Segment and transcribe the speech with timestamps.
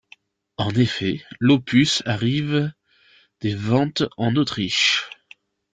[0.57, 2.73] En effet, l'opus arrive
[3.41, 5.07] des ventes en Autriche.